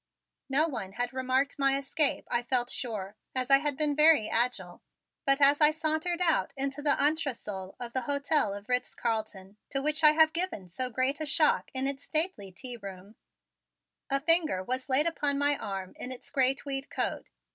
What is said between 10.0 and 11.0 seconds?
I had given so